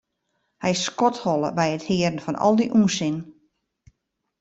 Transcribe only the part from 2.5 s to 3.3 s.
dy ûnsin.